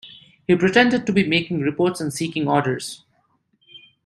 [0.47, 3.03] He pretended to be making reports and seeking orders.